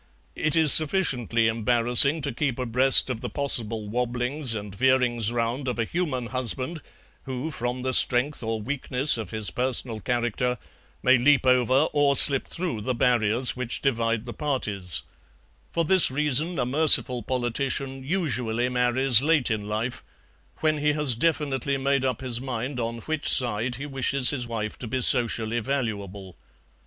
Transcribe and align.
It 0.35 0.55
is 0.55 0.73
sufficiently 0.73 1.47
embarrassing 1.47 2.21
to 2.21 2.33
keep 2.33 2.57
abreast 2.57 3.07
of 3.11 3.21
the 3.21 3.29
possible 3.29 3.87
wobblings 3.87 4.55
and 4.55 4.73
veerings 4.75 5.31
round 5.31 5.67
of 5.67 5.77
a 5.77 5.85
human 5.85 6.25
husband, 6.25 6.81
who, 7.25 7.51
from 7.51 7.83
the 7.83 7.93
strength 7.93 8.41
or 8.41 8.59
weakness 8.59 9.15
of 9.19 9.29
his 9.29 9.51
personal 9.51 9.99
character, 9.99 10.57
may 11.03 11.19
leap 11.19 11.45
over 11.45 11.81
or 11.93 12.15
slip 12.15 12.47
through 12.47 12.81
the 12.81 12.95
barriers 12.95 13.55
which 13.55 13.79
divide 13.79 14.25
the 14.25 14.33
parties; 14.33 15.03
for 15.71 15.85
this 15.85 16.09
reason 16.09 16.57
a 16.57 16.65
merciful 16.65 17.21
politician 17.21 18.03
usually 18.03 18.69
marries 18.69 19.21
late 19.21 19.51
in 19.51 19.67
life, 19.67 20.03
when 20.61 20.79
he 20.79 20.93
has 20.93 21.13
definitely 21.13 21.77
made 21.77 22.03
up 22.03 22.21
his 22.21 22.41
mind 22.41 22.79
on 22.79 22.97
which 23.01 23.29
side 23.29 23.75
he 23.75 23.85
wishes 23.85 24.31
his 24.31 24.47
wife 24.47 24.79
to 24.79 24.87
be 24.87 24.99
socially 24.99 25.59
valuable. 25.59 26.35